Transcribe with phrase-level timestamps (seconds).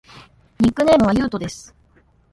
[0.59, 1.75] ニックネームはゆうとです。